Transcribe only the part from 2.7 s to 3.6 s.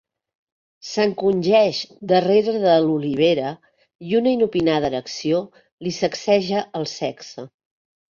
l'olivera